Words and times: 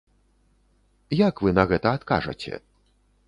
Як 1.27 1.35
вы 1.47 1.53
на 1.59 1.63
гэта 1.71 1.93
адкажаце? 1.97 2.53